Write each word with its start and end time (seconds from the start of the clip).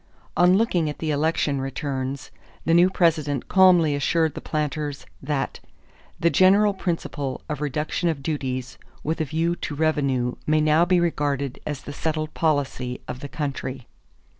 On 0.35 0.57
looking 0.57 0.89
at 0.89 0.97
the 0.97 1.11
election 1.11 1.61
returns, 1.61 2.31
the 2.65 2.73
new 2.73 2.89
President 2.89 3.47
calmly 3.47 3.93
assured 3.93 4.33
the 4.33 4.41
planters 4.41 5.05
that 5.21 5.59
"the 6.19 6.31
general 6.31 6.73
principle 6.73 7.43
of 7.47 7.61
reduction 7.61 8.09
of 8.09 8.23
duties 8.23 8.79
with 9.03 9.21
a 9.21 9.25
view 9.25 9.55
to 9.57 9.75
revenue 9.75 10.33
may 10.47 10.59
now 10.59 10.85
be 10.85 10.99
regarded 10.99 11.59
as 11.67 11.83
the 11.83 11.93
settled 11.93 12.33
policy 12.33 12.99
of 13.07 13.19
the 13.19 13.29
country." 13.29 13.85